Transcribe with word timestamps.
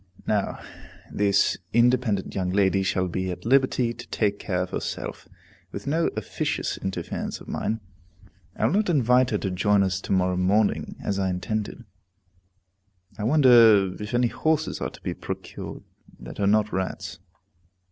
Now 0.25 0.57
this 1.13 1.59
independent 1.73 2.33
young 2.33 2.49
lady 2.49 2.81
shall 2.81 3.07
be 3.07 3.29
at 3.29 3.45
liberty 3.45 3.93
to 3.93 4.07
take 4.07 4.39
care 4.39 4.63
of 4.63 4.71
herself, 4.71 5.27
with 5.71 5.85
no 5.85 6.07
officious 6.17 6.75
interference 6.79 7.39
of 7.39 7.47
mine; 7.47 7.81
I 8.55 8.65
will 8.65 8.73
not 8.73 8.89
invite 8.89 9.29
her 9.29 9.37
to 9.37 9.51
join 9.51 9.83
us 9.83 10.01
to 10.01 10.11
morrow 10.11 10.37
morning, 10.37 10.95
as 11.03 11.19
I 11.19 11.29
intended. 11.29 11.85
I 13.19 13.25
wonder 13.25 13.93
if 14.01 14.15
any 14.15 14.29
horses 14.29 14.81
are 14.81 14.89
to 14.89 15.01
be 15.03 15.13
procured 15.13 15.83
that 16.19 16.39
are 16.39 16.47
not 16.47 16.73
rats. 16.73 17.19